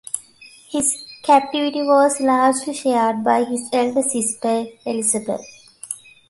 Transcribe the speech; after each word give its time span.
His 0.71 1.05
captivity 1.21 1.83
was 1.83 2.19
largely 2.19 2.73
shared 2.73 3.23
by 3.23 3.43
his 3.43 3.69
elder 3.71 4.01
sister 4.01 4.65
Elizabeth. 4.83 5.45